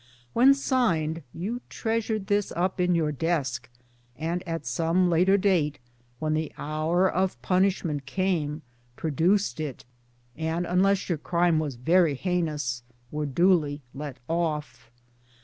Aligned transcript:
When 0.33 0.55
signed 0.55 1.21
you 1.31 1.61
treasured 1.69 2.25
this 2.25 2.51
up 2.55 2.81
in 2.81 2.95
your 2.95 3.11
desk 3.11 3.69
and 4.17 4.41
at 4.47 4.65
some 4.65 5.11
later 5.11 5.37
date 5.37 5.77
when 6.17 6.33
the 6.33 6.51
hour 6.57 7.07
of 7.07 7.39
punishment 7.43 8.07
came, 8.07 8.63
pro 8.95 9.11
duced 9.11 9.59
it, 9.59 9.85
and 10.35 10.65
unless 10.65 11.07
your 11.07 11.19
crime 11.19 11.59
was 11.59 11.75
very 11.75 12.15
heinous 12.15 12.81
were 13.11 13.27
duly 13.27 13.83
let 13.93 14.17
off 14.27 14.89